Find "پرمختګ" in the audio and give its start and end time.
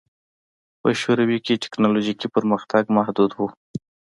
2.35-2.83